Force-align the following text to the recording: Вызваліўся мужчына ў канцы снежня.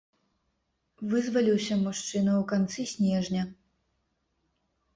Вызваліўся 1.11 1.73
мужчына 1.83 2.31
ў 2.41 2.49
канцы 2.55 2.81
снежня. 2.95 3.47